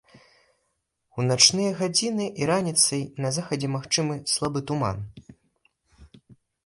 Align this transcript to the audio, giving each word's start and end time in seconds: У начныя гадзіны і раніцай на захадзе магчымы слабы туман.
У 1.17 1.25
начныя 1.31 1.73
гадзіны 1.81 2.25
і 2.43 2.49
раніцай 2.51 3.03
на 3.25 3.29
захадзе 3.37 3.67
магчымы 3.77 4.15
слабы 4.33 4.59
туман. 4.73 4.97